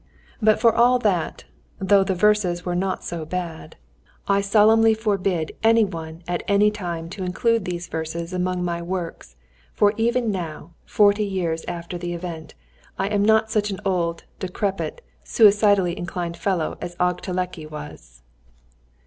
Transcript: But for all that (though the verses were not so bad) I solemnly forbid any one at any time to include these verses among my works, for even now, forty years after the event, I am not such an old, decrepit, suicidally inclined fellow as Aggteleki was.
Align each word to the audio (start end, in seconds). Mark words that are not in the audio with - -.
But 0.41 0.59
for 0.59 0.73
all 0.75 0.97
that 0.97 1.43
(though 1.77 2.03
the 2.03 2.15
verses 2.15 2.65
were 2.65 2.73
not 2.73 3.03
so 3.03 3.23
bad) 3.23 3.75
I 4.27 4.41
solemnly 4.41 4.95
forbid 4.95 5.51
any 5.61 5.85
one 5.85 6.23
at 6.27 6.41
any 6.47 6.71
time 6.71 7.07
to 7.11 7.23
include 7.23 7.65
these 7.65 7.85
verses 7.85 8.33
among 8.33 8.65
my 8.65 8.81
works, 8.81 9.35
for 9.75 9.93
even 9.97 10.31
now, 10.31 10.71
forty 10.85 11.25
years 11.25 11.63
after 11.67 11.99
the 11.99 12.13
event, 12.15 12.55
I 12.97 13.09
am 13.09 13.23
not 13.23 13.51
such 13.51 13.69
an 13.69 13.79
old, 13.85 14.23
decrepit, 14.39 15.03
suicidally 15.23 15.95
inclined 15.95 16.35
fellow 16.35 16.79
as 16.81 16.95
Aggteleki 16.95 17.69
was. 17.69 18.23